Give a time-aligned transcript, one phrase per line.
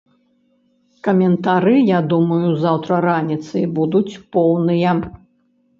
[1.07, 4.99] Каментары, я думаю, заўтра раніцай будуць, поўныя.